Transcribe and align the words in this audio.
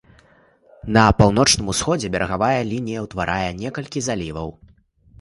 На 0.97 1.03
паўночным 1.19 1.69
усходзе 1.75 2.11
берагавая 2.17 2.59
лінія 2.73 3.07
ўтварае 3.07 3.49
некалькі 3.63 3.99
заліваў. 4.11 4.49